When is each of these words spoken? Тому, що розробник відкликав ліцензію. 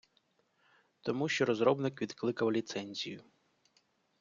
Тому, 1.01 1.29
що 1.29 1.45
розробник 1.45 2.01
відкликав 2.01 2.51
ліцензію. 2.51 3.23